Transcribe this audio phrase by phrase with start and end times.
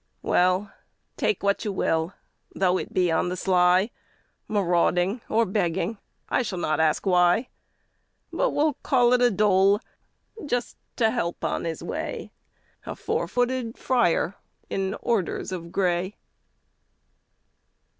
[0.23, 0.73] Well,
[1.15, 2.15] take what you will,
[2.55, 3.91] though it be on the sly,
[4.47, 7.49] Marauding or begging, I shall not ask why,
[8.33, 9.79] But will call it a dole,
[10.43, 12.31] just to help on his way
[12.83, 14.33] A four footed friar
[14.71, 16.15] in orders of gray!